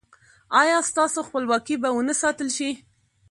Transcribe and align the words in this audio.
ایا 0.61 0.77
ستاسو 0.89 1.19
خپلواکي 1.27 1.75
به 1.81 1.89
و 1.97 1.99
نه 2.09 2.13
ساتل 2.21 2.49
شي؟ 2.57 2.69